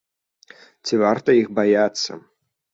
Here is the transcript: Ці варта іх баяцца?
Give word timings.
Ці 0.87 0.99
варта 1.03 1.37
іх 1.43 1.47
баяцца? 1.61 2.11